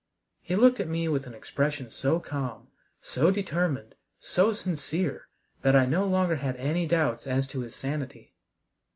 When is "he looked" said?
0.41-0.79